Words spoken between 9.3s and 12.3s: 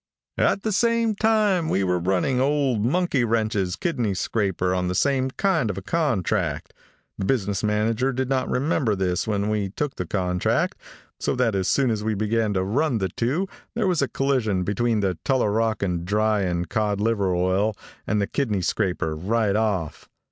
we took the contract, so that as soon as we